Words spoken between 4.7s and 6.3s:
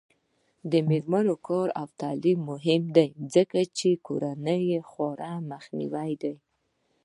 خوارۍ مخنیوی